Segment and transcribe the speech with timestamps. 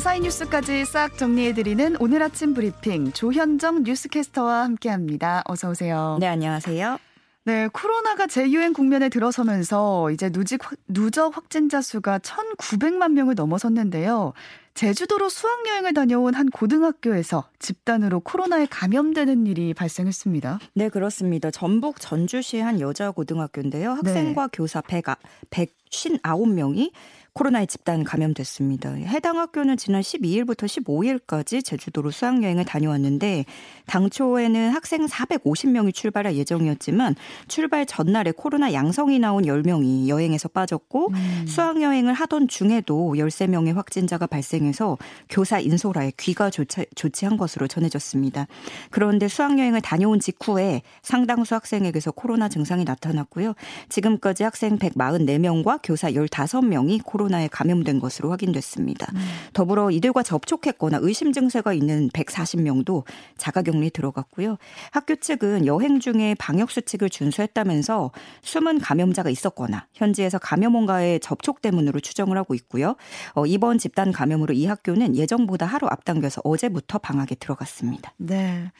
[0.00, 5.42] 밤사이 뉴스까지 싹 정리해드리는 오늘 아침 브리핑 조현정 뉴스캐스터와 함께합니다.
[5.46, 6.16] 어서 오세요.
[6.18, 6.96] 네, 안녕하세요.
[7.44, 14.32] 네, 코로나가 재유행 국면에 들어서면서 이제 누직, 누적 확진자 수가 1,900만 명을 넘어섰는데요.
[14.72, 20.60] 제주도로 수학여행을 다녀온 한 고등학교에서 집단으로 코로나에 감염되는 일이 발생했습니다.
[20.76, 21.50] 네, 그렇습니다.
[21.50, 23.90] 전북 전주시 한 여자 고등학교인데요.
[23.90, 24.48] 학생과 네.
[24.50, 25.04] 교사 100,
[25.50, 26.90] 159명이
[27.32, 28.92] 코로나에 집단 감염됐습니다.
[28.92, 33.44] 해당 학교는 지난 12일부터 15일까지 제주도로 수학여행을 다녀왔는데
[33.86, 37.14] 당초에는 학생 450명이 출발할 예정이었지만
[37.48, 41.44] 출발 전날에 코로나 양성이 나온 10명이 여행에서 빠졌고 음.
[41.46, 48.46] 수학여행을 하던 중에도 13명의 확진자가 발생해서 교사 인솔화에 귀가 조치, 조치한 것으로 전해졌습니다.
[48.90, 53.54] 그런데 수학여행을 다녀온 직후에 상당수 학생에게서 코로나 증상이 나타났고요.
[53.88, 59.06] 지금까지 학생 144명과 교사 15명이 코로나 코로나에 감염된 것으로 확인됐습니다.
[59.14, 59.20] 음.
[59.52, 63.04] 더불어 이들과 접촉했거나 의심 증세가 있는 140명도
[63.38, 64.58] 자가격리 들어갔고요.
[64.90, 68.10] 학교 측은 여행 중에 방역 수칙을 준수했다면서
[68.42, 72.96] 숨은 감염자가 있었거나 현지에서 감염원과의 접촉 때문으로 추정을 하고 있고요.
[73.34, 78.12] 어, 이번 집단 감염으로 이 학교는 예정보다 하루 앞당겨서 어제부터 방학에 들어갔습니다.
[78.18, 78.70] 네.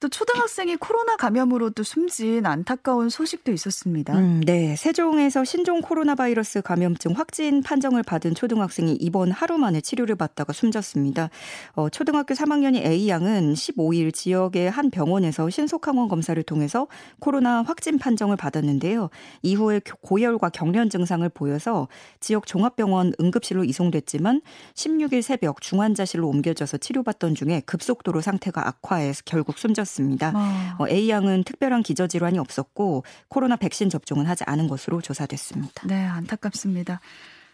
[0.00, 4.16] 또 초등학생이 코로나 감염으로 또 숨진 안타까운 소식도 있었습니다.
[4.16, 4.74] 음, 네.
[4.74, 11.28] 세종에서 신종 코로나 바이러스 감염증 확진 판정을 받은 초등학생이 이번 하루 만에 치료를 받다가 숨졌습니다.
[11.74, 16.86] 어, 초등학교 3학년이 A양은 15일 지역의 한 병원에서 신속항원 검사를 통해서
[17.18, 19.10] 코로나 확진 판정을 받았는데요.
[19.42, 21.88] 이후에 고열과 경련 증상을 보여서
[22.20, 24.40] 지역 종합병원 응급실로 이송됐지만
[24.72, 29.89] 16일 새벽 중환자실로 옮겨져서 치료받던 중에 급속도로 상태가 악화해서 결국 숨졌습니다.
[29.90, 30.32] 있었습니다.
[30.34, 30.76] 아.
[30.78, 35.86] 어, A 양은 특별한 기저 질환이 없었고 코로나 백신 접종은 하지 않은 것으로 조사됐습니다.
[35.86, 37.00] 네, 안타깝습니다.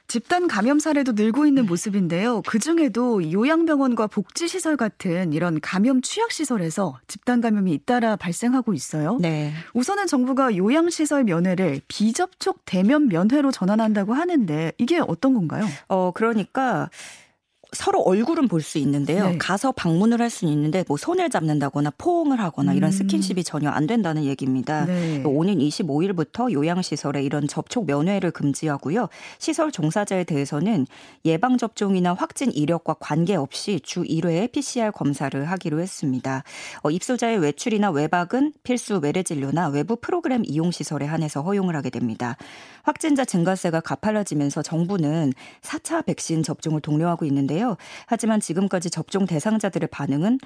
[0.08, 2.42] 집단 감염 사례도 늘고 있는 모습인데요.
[2.46, 9.18] 그 중에도 요양병원과 복지시설 같은 이런 감염 취약시설에서 집단 감염이 잇따라 발생하고 있어요.
[9.20, 9.52] 네.
[9.74, 15.66] 우선은 정부가 요양시설 면회를 비접촉 대면 면회로 전환한다고 하는데 이게 어떤 건가요?
[15.88, 16.88] 어, 그러니까
[17.76, 19.30] 서로 얼굴은 볼 수 있는데요.
[19.30, 19.38] 네.
[19.38, 22.92] 가서 방문을 할 수는 있는데 뭐 손을 잡는다거나 포옹을 하거나 이런 음.
[22.92, 24.86] 스킨십이 전혀 안 된다는 얘기입니다.
[24.86, 25.22] 네.
[25.24, 29.08] 오는 25일부터 요양시설에 이런 접촉 면회를 금지하고요.
[29.38, 30.86] 시설 종사자에 대해서는
[31.24, 36.42] 예방 접종이나 확진 이력과 관계없이 주 1회 PCR 검사를 하기로 했습니다.
[36.82, 42.36] 어, 입소자의 외출이나 외박은 필수 외래 진료나 외부 프로그램 이용 시설에 한해서 허용을 하게 됩니다.
[42.82, 45.32] 확진자 증가세가 가팔라지면서 정부는
[45.62, 47.65] 4차 백신 접종을 독려하고 있는데요.
[48.06, 50.38] 하지만 지금까지 접종 대상자들의 반응은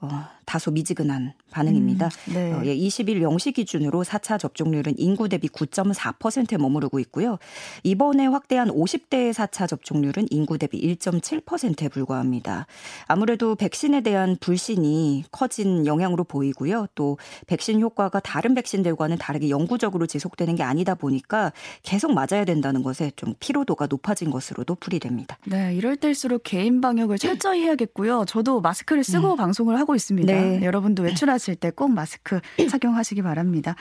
[0.00, 2.06] 어, 다소 미지근한 반응입니다.
[2.28, 2.52] 음, 네.
[2.52, 7.38] 어, 20일 예, 0시 기준으로 4차 접종률은 인구 대비 9.4%에 머무르고 있고요.
[7.82, 12.66] 이번에 확대한 50대의 4차 접종률은 인구 대비 1.7%에 불과합니다.
[13.06, 16.86] 아무래도 백신에 대한 불신이 커진 영향으로 보이고요.
[16.94, 23.12] 또 백신 효과가 다른 백신들과는 다르게 영구적으로 지속되는 게 아니다 보니까 계속 맞아야 된다는 것에
[23.16, 25.38] 좀 피로도가 높아진 것으로도 풀이됩니다.
[25.46, 28.26] 네, 이럴 때일수록 개인 방역을 철저히 해야겠고요.
[28.26, 29.36] 저도 마스크를 쓰고 음.
[29.38, 30.30] 방송을 하고 있습니다.
[30.34, 30.62] 네.
[30.62, 33.74] 여러분도 외출하실 때 꼭 마스크 착용하시기 바랍니다.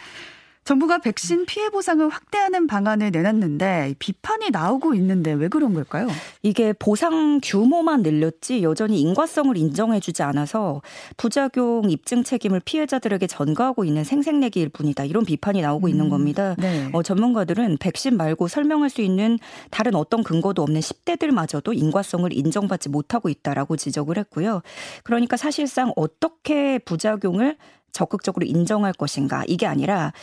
[0.63, 6.07] 정부가 백신 피해 보상을 확대하는 방안을 내놨는데 비판이 나오고 있는데 왜 그런 걸까요?
[6.43, 10.83] 이게 보상 규모만 늘렸지 여전히 인과성을 인정해주지 않아서
[11.17, 15.05] 부작용 입증 책임을 피해자들에게 전가하고 있는 생색내기일 뿐이다.
[15.05, 16.55] 이런 비판이 나오고 음, 있는 겁니다.
[16.59, 16.89] 네.
[16.93, 19.39] 어, 전문가들은 백신 말고 설명할 수 있는
[19.71, 24.61] 다른 어떤 근거도 없는 10대들마저도 인과성을 인정받지 못하고 있다라고 지적을 했고요.
[25.03, 27.57] 그러니까 사실상 어떻게 부작용을
[27.91, 29.43] 적극적으로 인정할 것인가?
[29.47, 30.13] 이게 아니라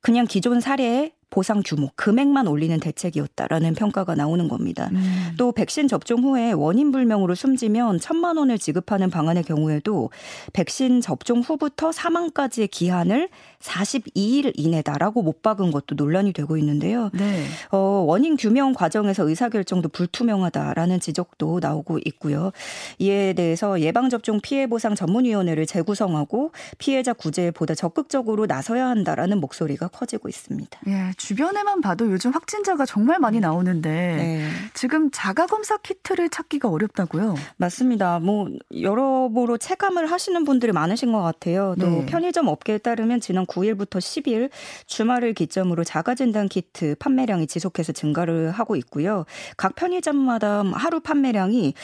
[0.00, 4.88] 그냥 기존 사례에 보상 규모, 금액만 올리는 대책이었다라는 평가가 나오는 겁니다.
[4.92, 5.34] 음.
[5.36, 10.10] 또 백신 접종 후에 원인 불명으로 숨지면 천만 원을 지급하는 방안의 경우에도
[10.52, 13.28] 백신 접종 후부터 사망까지의 기한을
[13.60, 17.10] 42일 이내다라고 못 박은 것도 논란이 되고 있는데요.
[17.12, 17.44] 네.
[17.70, 22.52] 어, 원인 규명 과정에서 의사 결정도 불투명하다라는 지적도 나오고 있고요.
[22.98, 29.88] 이에 대해서 예방 접종 피해 보상 전문위원회를 재구성하고 피해자 구제에 보다 적극적으로 나서야 한다라는 목소리가
[29.88, 30.80] 커지고 있습니다.
[30.86, 34.48] 예, 주변에만 봐도 요즘 확진자가 정말 많이 나오는데 네.
[34.72, 37.34] 지금 자가 검사 키트를 찾기가 어렵다고요?
[37.56, 38.20] 맞습니다.
[38.20, 38.48] 뭐
[38.80, 41.74] 여러모로 체감을 하시는 분들이 많으신 것 같아요.
[41.78, 42.06] 또 네.
[42.06, 44.50] 편의점 업계에 따르면 지난 9일부터 10일
[44.86, 49.24] 주말을 기점으로 자가 진단 키트 판매량이 지속해서 증가를 하고 있고요.
[49.56, 51.74] 각 편의점마다 하루 판매량이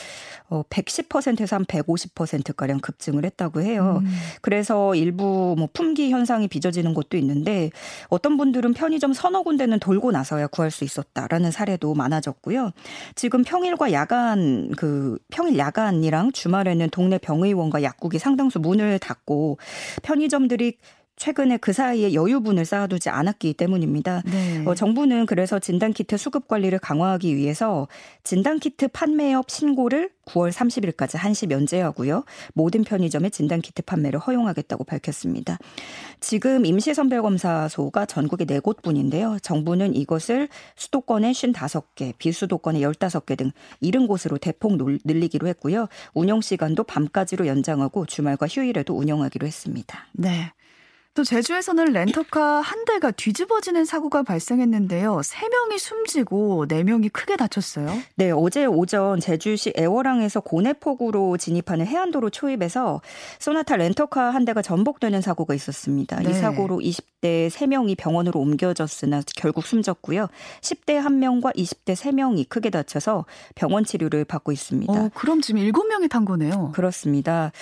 [0.49, 3.99] 110%에서 어, 한 150%가량 급증을 했다고 해요.
[4.01, 4.15] 음.
[4.41, 7.71] 그래서 일부 뭐 품귀 현상이 빚어지는 곳도 있는데
[8.07, 12.73] 어떤 분들은 편의점 서너 군데는 돌고 나서야 구할 수 있었다라는 사례도 많아졌고요.
[13.15, 19.57] 지금 평일과 야간 그 평일 야간이랑 주말에는 동네 병의원과 약국이 상당수 문을 닫고
[20.03, 20.77] 편의점들이
[21.17, 24.21] 최근에 그 사이에 여유분을 쌓아두지 않았기 때문입니다.
[24.25, 24.63] 네.
[24.65, 27.87] 어, 정부는 그래서 진단키트 수급 관리를 강화하기 위해서
[28.23, 32.25] 진단키트 판매업 신고를 9월 30일까지 한시 면제하고요.
[32.53, 35.57] 모든 편의점에 진단키트 판매를 허용하겠다고 밝혔습니다.
[36.19, 39.41] 지금 임시선별검사소가 전국에 4곳뿐인데요.
[39.41, 43.51] 정부는 이것을 수도권에 55개, 비수도권에 15개 등
[43.83, 45.87] 70곳으로 대폭 늘리기로 했고요.
[46.13, 50.07] 운영 시간도 밤까지로 연장하고 주말과 휴일에도 운영하기로 했습니다.
[50.13, 50.51] 네.
[51.15, 55.21] 또 제주에서는 렌터카 한 대가 뒤집어지는 사고가 발생했는데요.
[55.23, 57.87] 3명이 숨지고 4명이 크게 다쳤어요.
[58.15, 63.01] 네, 어제 오전 제주시 애월항에서 고내폭우로 진입하는 해안도로 초입에서
[63.39, 66.19] 소나타 렌터카 한 대가 전복되는 사고가 있었습니다.
[66.19, 66.31] 네.
[66.31, 70.27] 이 사고로 20대 3명이 병원으로 옮겨졌으나 결국 숨졌고요.
[70.59, 73.23] 10대 1명과 20대 3명이 크게 다쳐서
[73.55, 74.91] 병원 치료를 받고 있습니다.
[74.91, 76.71] 어, 그럼 지금 7명이 탄 거네요.
[76.73, 77.53] 그렇습니다.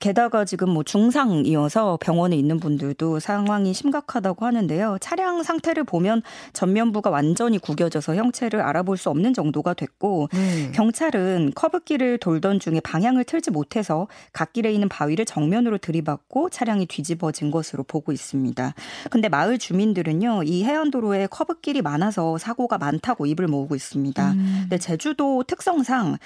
[0.00, 4.96] 게다가 지금 뭐 중상이어서 병원에 있는 분들도 상황이 심각하다고 하는데요.
[5.00, 6.22] 차량 상태를 보면
[6.54, 10.72] 전면부가 완전히 구겨져서 형체를 알아볼 수 없는 정도가 됐고 네.
[10.72, 17.82] 경찰은 커브길을 돌던 중에 방향을 틀지 못해서 갓길에 있는 바위를 정면으로 들이받고 차량이 뒤집어진 것으로
[17.82, 18.74] 보고 있습니다.
[19.10, 20.44] 근데 마을 주민들은요.
[20.44, 24.32] 이 해안도로에 커브길이 많아서 사고가 많다고 입을 모으고 있습니다.
[24.32, 24.58] 음.
[24.62, 26.16] 근데 제주도 특성상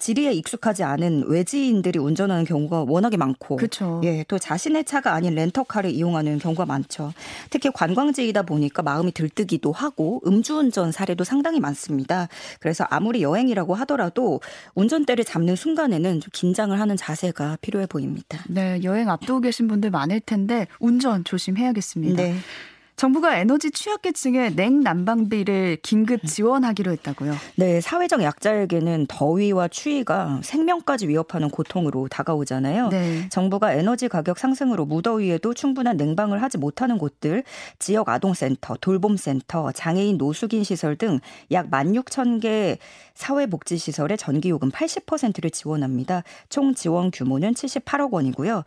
[0.00, 4.00] 지리에 익숙하지 않은 외지인들이 운전하는 경우가 워낙에 많고 그쵸.
[4.02, 7.12] 예, 또 자신의 차가 아닌 렌터카를 이용하는 경우가 많죠.
[7.50, 12.28] 특히 관광지이다 보니까 마음이 들뜨기도 하고 음주운전 사례도 상당히 많습니다.
[12.58, 14.40] 그래서 아무리 여행이라고 하더라도
[14.74, 18.42] 운전대를 잡는 순간에는 좀 긴장을 하는 자세가 필요해 보입니다.
[18.48, 22.22] 네, 여행 앞두고 계신 분들 많을 텐데 운전 조심해야겠습니다.
[22.22, 22.34] 네.
[23.00, 27.34] 정부가 에너지 취약계층의 냉난방비를 긴급 지원하기로 했다고요.
[27.56, 32.88] 네, 사회적 약자에게는 더위와 추위가 생명까지 위협하는 고통으로 다가오잖아요.
[32.88, 33.26] 네.
[33.30, 37.42] 정부가 에너지 가격 상승으로 무더위에도 충분한 냉방을 하지 못하는 곳들,
[37.78, 41.20] 지역 아동센터, 돌봄센터, 장애인 노숙인 시설 등
[41.52, 42.76] 약 16,000개
[43.14, 46.22] 사회복지시설의 전기요금 80%를 지원합니다.
[46.48, 48.64] 총 지원 규모는 78억 원이고요.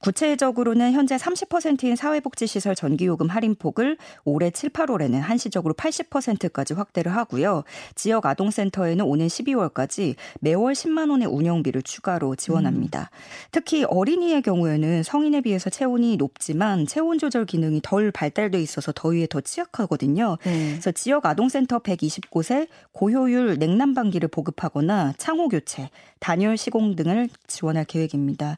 [0.00, 7.64] 구체적으로는 현재 30%인 사회복지시설 전기요금 할인폭 을 올해 7, 8월에는 한시적으로 80%까지 확대를 하고요.
[7.94, 13.10] 지역 아동센터에는 오는 12월까지 매월 10만 원의 운영비를 추가로 지원합니다.
[13.12, 13.48] 음.
[13.52, 19.40] 특히 어린이의 경우에는 성인에 비해서 체온이 높지만 체온 조절 기능이 덜 발달돼 있어서 더위에 더
[19.40, 20.36] 취약하거든요.
[20.44, 20.70] 네.
[20.72, 28.56] 그래서 지역 아동센터 120곳에 고효율 냉난 난방기를 보급하거나 창호 교체, 단열 시공 등을 지원할 계획입니다.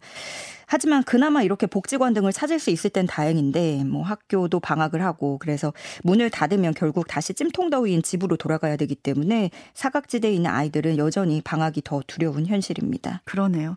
[0.67, 5.73] 하지만 그나마 이렇게 복지관 등을 찾을 수 있을 땐 다행인데 뭐 학교도 방학을 하고 그래서
[6.03, 12.03] 문을 닫으면 결국 다시 찜통더위인 집으로 돌아가야 되기 때문에 사각지대에 있는 아이들은 여전히 방학이 더
[12.07, 13.23] 두려운 현실입니다.
[13.25, 13.77] 그러네요.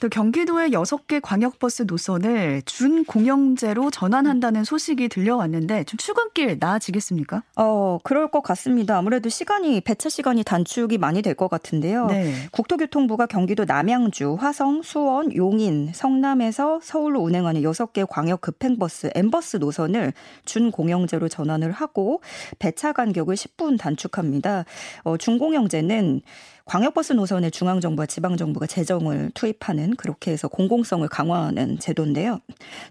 [0.00, 7.42] 또 경기도의 6개 광역버스 노선을 준공영제로 전환한다는 소식이 들려왔는데 좀 출근길 나아지겠습니까?
[7.56, 8.96] 어, 그럴 것 같습니다.
[8.96, 12.06] 아무래도 시간이 배차 시간이 단축이 많이 될 것 같은데요.
[12.06, 12.34] 네.
[12.50, 20.12] 국토교통부가 경기도 남양주, 화성, 수원, 용인, 성남에서 서울로 운행하는 6개 광역 급행버스 엠버스 노선을
[20.44, 22.20] 준공영제로 전환을 하고
[22.58, 24.64] 배차 간격을 10분 단축합니다.
[25.04, 26.22] 어, 준공영제는
[26.66, 32.40] 광역버스 노선에 중앙정부와 지방정부가 재정을 투입하는 그렇게 해서 공공성을 강화하는 제도인데요.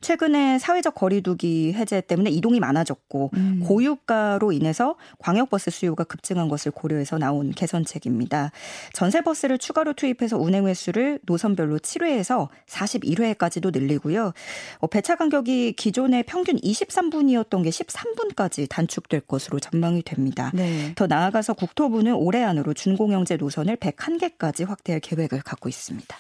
[0.02, 3.64] 최근에 사회적 거리두기 해제 때문에 이동이 많아졌고 음.
[3.66, 8.52] 고유가로 인해서 광역버스 수요가 급증한 것을 고려해서 나온 개선책입니다.
[8.94, 14.34] 전세버스를 추가로 투입해서 운행 횟수를 노선별로 7회에서 41회까지도 늘리고요.
[14.80, 20.52] 어, 배차 간격이 기존의 평균 23분이었던 게 13분까지 단축될 것으로 전망이 됩니다.
[20.54, 20.94] 네.
[20.96, 26.18] 더 나아가서 국토부는 올해 안으로 준공영제 노선을 기간을 101개까지 확대할 계획을 갖고 있습니다.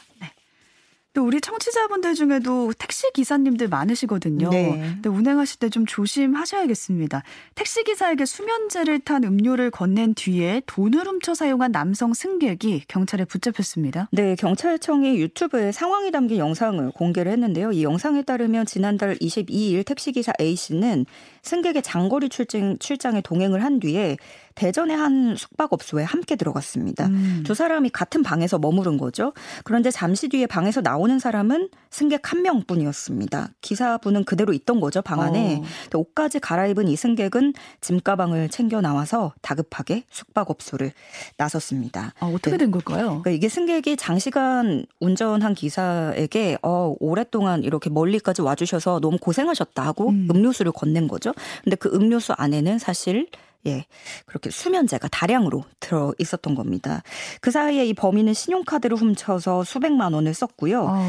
[1.09, 1.19] 네.
[1.19, 4.49] 또 우리 청취자분들 중에도 택시 기사님들 많으시거든요.
[4.49, 4.79] 네.
[4.93, 7.23] 근데 운행하실 때 좀 조심하셔야겠습니다.
[7.55, 14.07] 택시 기사에게 수면제를 탄 음료를 건넨 뒤에 돈을 훔쳐 사용한 남성 승객이 경찰에 붙잡혔습니다.
[14.11, 17.71] 네, 경찰청이 유튜브에 상황이 담긴 영상을 공개를 했는데요.
[17.71, 21.05] 이 영상에 따르면 지난달 22일 택시 기사 A 씨는
[21.43, 24.17] 승객의 장거리 출장 출장에 동행을 한 뒤에
[24.59, 27.07] 대전의 한 숙박업소에 함께 들어갔습니다.
[27.07, 27.43] 음.
[27.45, 29.31] 두 사람이 같은 방에서 머무른 거죠.
[29.63, 33.51] 그런데 잠시 뒤에 방에서 나오는 사람은 승객 한 명뿐이었습니다.
[33.61, 35.61] 기사분은 그대로 있던 거죠 방 안에.
[35.63, 35.97] 어.
[35.97, 40.91] 옷까지 갈아입은 이 승객은 짐가방을 챙겨 나와서 다급하게 숙박업소를
[41.37, 42.13] 나섰습니다.
[42.19, 42.57] 아, 어떻게 네.
[42.57, 43.21] 된 걸까요?
[43.21, 50.27] 그러니까 이게 승객이 장시간 운전한 기사에게 어, 오랫동안 이렇게 멀리까지 와주셔서 너무 고생하셨다 하고 음.
[50.29, 51.28] 음료수를 건넨 거죠.
[51.63, 53.27] 근데 그 음료수 안에는 사실
[53.67, 53.85] 예,
[54.25, 57.03] 그렇게 수면제가 다량으로 들어 있었던 겁니다.
[57.41, 60.87] 그 사이에 이 범인은 신용카드를 훔쳐서 수백만 원을 썼고요.
[60.87, 61.03] 아우.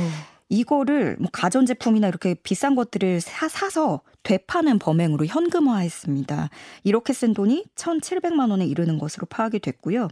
[0.50, 6.50] 이거를 뭐 가전제품이나 이렇게 비싼 것들을 사, 사서 되파는 범행으로 현금화했습니다.
[6.82, 10.08] 이렇게 쓴 돈이 1,700만 원에 이르는 것으로 파악이 됐고요.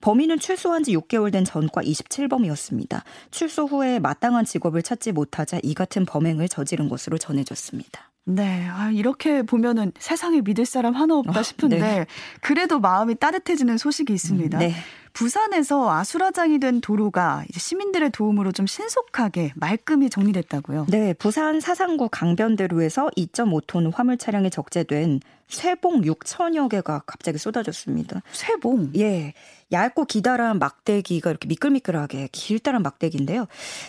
[0.00, 3.02] 범인은 출소한 지 6개월 된 전과 27범이었습니다.
[3.30, 8.13] 출소 후에 마땅한 직업을 찾지 못하자 이 같은 범행을 저지른 것으로 전해졌습니다.
[8.26, 12.06] 네, 아, 이렇게 보면은 세상에 믿을 사람 하나 없다 아, 싶은데 네.
[12.40, 14.58] 그래도 마음이 따뜻해지는 소식이 있습니다.
[14.58, 14.74] 네.
[15.14, 20.86] 부산에서 아수라장이 된 도로가 시민들의 도움으로 좀 신속하게 말끔히 정리됐다고요.
[20.90, 28.22] 네, 부산 사상구 강변대로에서 2.5톤 화물 차량이 적재된 쇠봉 6천여 개가 갑자기 쏟아졌습니다.
[28.32, 28.92] 쇠봉?
[28.96, 29.34] 예.
[29.72, 33.46] 얇고 기다란 막대기가 이렇게 미끌미끌하게 길다란 막대기인데요.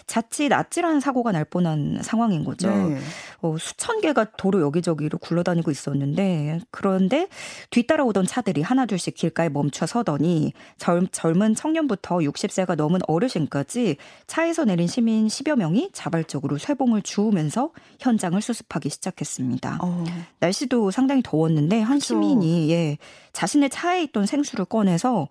[0.08, 2.70] 자칫 아찔한 사고가 날 뻔한 상황인 거죠.
[2.70, 2.98] 네.
[3.41, 7.27] 어, 수천 개가 도로 여기저기로 굴러다니고 있었는데 그런데
[7.70, 13.95] 뒤따라오던 차들이 하나둘씩 길가에 멈춰 서더니 젊, 젊은 청년부터 60세가 넘은 어르신까지
[14.27, 19.79] 차에서 내린 시민 10여 명이 자발적으로 쇠봉을 주우면서 현장을 수습하기 시작했습니다.
[19.81, 20.03] 어.
[20.39, 22.05] 날씨도 상당히 더웠는데 한 그렇죠.
[22.05, 22.98] 시민이 예,
[23.31, 25.29] 자신의 차에 있던 생수를 꺼내서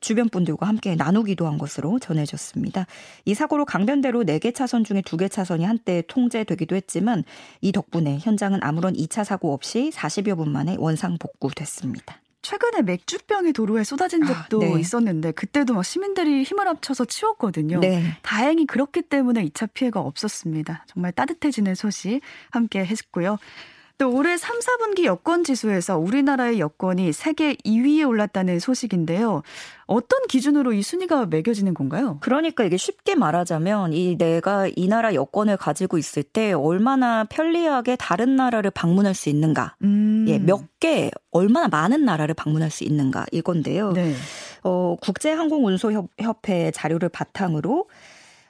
[0.00, 2.86] 주변 분들과 함께 나누기도 한 것으로 전해졌습니다.
[3.26, 7.24] 이 사고로 강변대로 4개 차선 중에 2개 차선이 한때 통제되기도 했지만
[7.60, 12.20] 이 덕분에 현장은 아무런 2차 사고 없이 40여 분 만에 원상 복구됐습니다.
[12.46, 14.78] 최근에 맥주병이 도로에 쏟아진 아, 적도 아, 네.
[14.78, 17.80] 있었는데 그때도 막 시민들이 힘을 합쳐서 치웠거든요.
[17.80, 18.16] 네.
[18.22, 20.84] 다행히 그렇기 때문에 2차 피해가 없었습니다.
[20.86, 22.20] 정말 따뜻해지는 소식
[22.52, 23.38] 함께 했고요.
[23.98, 29.42] 또 올해 3, 4분기 여권 지수에서 우리나라의 여권이 세계 2위에 올랐다는 소식인데요.
[29.86, 32.18] 어떤 기준으로 이 순위가 매겨지는 건가요?
[32.20, 38.36] 그러니까 이게 쉽게 말하자면 이 내가 이 나라 여권을 가지고 있을 때 얼마나 편리하게 다른
[38.36, 39.76] 나라를 방문할 수 있는가.
[39.82, 40.26] 음.
[40.28, 43.92] 예, 몇 개 얼마나 많은 나라를 방문할 수 있는가 이건데요.
[43.92, 44.12] 네.
[44.62, 47.88] 어, 국제항공운소협회 자료를 바탕으로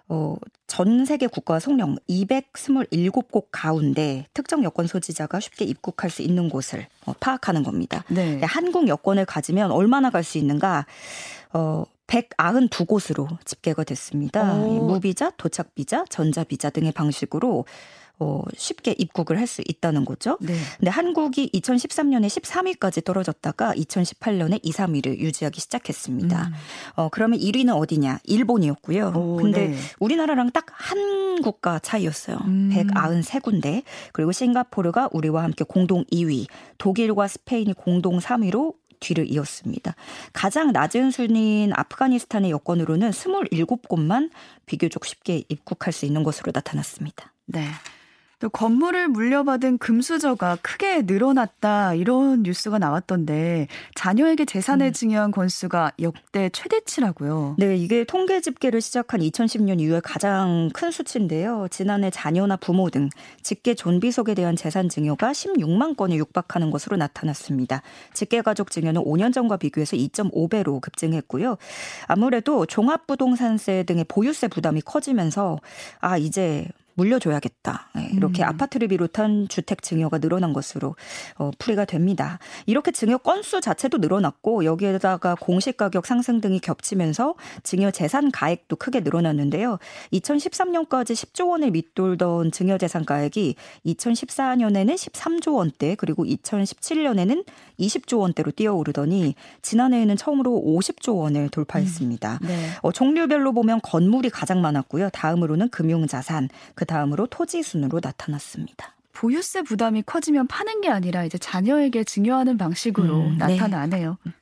[0.08, 0.36] 어,
[0.66, 7.12] 전 세계 국가 송령 227곳 가운데 특정 여권 소지자가 쉽게 입국할 수 있는 곳을 어,
[7.18, 8.04] 파악하는 겁니다.
[8.08, 8.40] 네.
[8.42, 10.86] 한국 여권을 가지면 얼마나 갈 수 있는가?
[11.52, 14.54] 어, 192곳으로 집계가 됐습니다.
[14.54, 14.84] 오.
[14.86, 17.64] 무비자, 도착비자, 전자비자 등의 방식으로
[18.18, 20.38] 어, 쉽게 입국을 할 수 있다는 거죠.
[20.40, 20.54] 네.
[20.78, 26.46] 근데 한국이 2013년에 13위까지 떨어졌다가 2018년에 2, 3위를 유지하기 시작했습니다.
[26.48, 26.52] 음.
[26.96, 28.18] 어, 그러면 1위는 어디냐?
[28.24, 29.12] 일본이었고요.
[29.14, 29.76] 오, 근데 네.
[30.00, 32.38] 우리나라랑 딱 한 국가 차이였어요.
[32.44, 32.70] 음.
[32.72, 33.82] 193군데.
[34.12, 36.46] 그리고 싱가포르가 우리와 함께 공동 2위,
[36.78, 39.94] 독일과 스페인이 공동 3위로 뒤를 이었습니다.
[40.32, 44.30] 가장 낮은 순위인 아프가니스탄의 여권으로는 27곳만
[44.64, 47.32] 비교적 쉽게 입국할 수 있는 것으로 나타났습니다.
[47.46, 47.66] 네.
[48.38, 54.92] 또 건물을 물려받은 금수저가 크게 늘어났다 이런 뉴스가 나왔던데 자녀에게 재산을 음.
[54.92, 57.56] 증여한 건수가 역대 최대치라고요.
[57.58, 61.68] 네, 이게 통계 집계를 시작한 2010년 이후에 가장 큰 수치인데요.
[61.70, 63.08] 지난해 자녀나 부모 등
[63.40, 67.80] 직계 존비속에 대한 재산 증여가 16만 건에 육박하는 것으로 나타났습니다.
[68.12, 71.56] 직계 가족 증여는 5년 전과 비교해서 2.5배로 급증했고요.
[72.06, 75.58] 아무래도 종합부동산세 등의 보유세 부담이 커지면서
[76.00, 77.90] 아 이제 물려줘야겠다.
[77.94, 78.48] 네, 이렇게 음.
[78.48, 80.96] 아파트를 비롯한 주택 증여가 늘어난 것으로
[81.36, 82.38] 어, 풀이가 됩니다.
[82.64, 89.00] 이렇게 증여 건수 자체도 늘어났고 여기에다가 공시 가격 상승 등이 겹치면서 증여 재산 가액도 크게
[89.00, 89.78] 늘어났는데요.
[90.12, 97.44] 2013년까지 10조 원을 밑돌던 증여 재산 가액이 2014년에는 13조 원대 그리고 2017년에는
[97.78, 102.38] 20조 원대로 뛰어오르더니 지난해에는 처음으로 50조 원을 돌파했습니다.
[102.42, 102.46] 음.
[102.46, 102.70] 네.
[102.80, 105.10] 어, 종류별로 보면 건물이 가장 많았고요.
[105.10, 108.94] 다음으로는 금융자산, 그 다음으로 토지 순으로 나타났습니다.
[109.12, 113.56] 보유세 부담이 커지면 파는 게 아니라 이제 자녀에게 증여하는 방식으로 음, 네.
[113.56, 114.18] 나타나네요.
[114.24, 114.32] 네.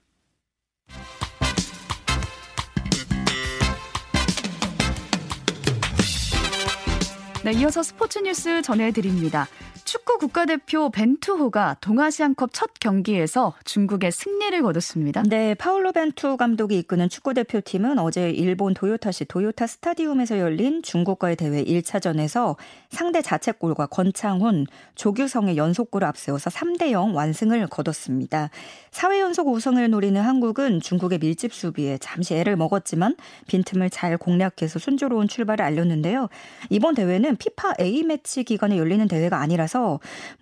[7.44, 9.46] 네, 이어서 스포츠 뉴스 전해드립니다.
[9.94, 15.22] 축구 국가대표 벤투호가 동아시안컵 첫 경기에서 중국의 승리를 거뒀습니다.
[15.22, 21.62] 네, 파울로 벤투 감독이 이끄는 축구 대표팀은 어제 일본 도요타시 도요타 스타디움에서 열린 중국과의 대회
[21.62, 22.56] 1차전에서
[22.90, 28.50] 상대 자책골과 권창훈, 조규성의 연속골을 앞세워서 3대 0 완승을 거뒀습니다.
[28.90, 33.14] 4회 연속 우승을 노리는 한국은 중국의 밀집 수비에 잠시 애를 먹었지만
[33.46, 36.28] 빈틈을 잘 공략해서 순조로운 출발을 알렸는데요.
[36.70, 39.83] 이번 대회는 피파 A매치 기간에 열리는 대회가 아니라서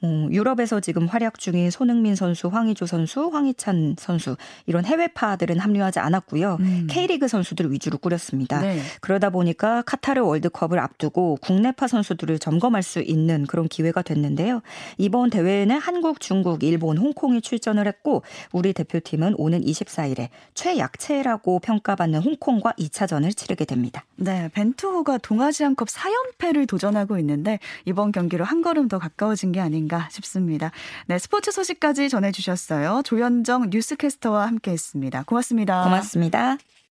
[0.00, 6.56] 뭐 유럽에서 지금 활약 중인 손흥민 선수, 황희조 선수, 황희찬 선수 이런 해외파들은 합류하지 않았고요.
[6.61, 6.87] 음.
[6.90, 8.61] K리그 선수들 위주로 꾸렸습니다.
[8.61, 8.80] 네.
[9.00, 14.62] 그러다 보니까 카타르 월드컵을 앞두고 국내파 선수들을 점검할 수 있는 그런 기회가 됐는데요.
[14.99, 18.22] 이번 대회에는 한국, 중국, 일본, 홍콩이 출전을 했고
[18.52, 24.04] 우리 대표팀은 오는 24일에 최약체라고 평가받는 홍콩과 2차전을 치르게 됩니다.
[24.16, 28.99] 네, 벤투호가 동아시안컵 4연패를 도전하고 있는데 이번 경기로 한 걸음 더
[29.33, 30.71] 가까워진 게 아닌가 싶습니다.
[31.07, 33.03] 네, 스포츠 소식까지 전해주셨어요.
[33.05, 35.25] 조현정 뉴스캐스터와 함께했습니다.
[35.25, 35.85] 고맙습니다.
[35.85, 36.59] 고맙습니다.